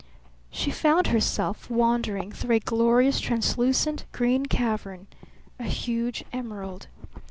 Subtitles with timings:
[0.49, 5.05] She found herself wandering through a glorious translucent green cavern
[5.59, 6.87] a huge emerald.